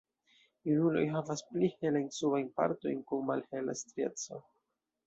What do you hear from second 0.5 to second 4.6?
Junuloj havas pli helajn subajn partojn kun malhela strieco.